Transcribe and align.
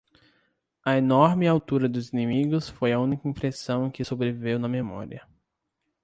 A 0.83 0.97
enorme 0.97 1.47
altura 1.47 1.87
dos 1.87 2.09
inimigos 2.11 2.67
foi 2.67 2.91
a 2.91 2.97
única 2.99 3.27
impressão 3.29 3.91
que 3.91 4.03
sobreviveu 4.03 4.57
na 4.57 4.67
memória. 4.67 5.27